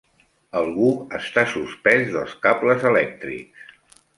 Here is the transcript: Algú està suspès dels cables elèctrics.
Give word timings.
Algú 0.61 0.87
està 1.19 1.43
suspès 1.51 2.09
dels 2.17 2.33
cables 2.47 2.89
elèctrics. 2.93 3.71